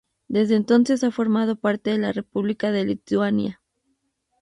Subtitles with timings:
[0.29, 3.61] Desde entonces ha formado parte de la República de Lituania.